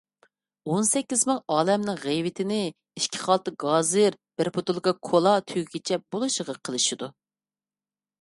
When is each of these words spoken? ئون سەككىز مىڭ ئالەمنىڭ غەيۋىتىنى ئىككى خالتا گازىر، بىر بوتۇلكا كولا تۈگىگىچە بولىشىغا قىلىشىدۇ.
ئون 0.69 0.85
سەككىز 0.91 1.23
مىڭ 1.31 1.41
ئالەمنىڭ 1.55 1.99
غەيۋىتىنى 2.05 2.57
ئىككى 3.01 3.21
خالتا 3.25 3.53
گازىر، 3.65 4.17
بىر 4.41 4.49
بوتۇلكا 4.55 4.95
كولا 5.11 5.35
تۈگىگىچە 5.53 5.99
بولىشىغا 6.15 6.57
قىلىشىدۇ. 6.67 7.11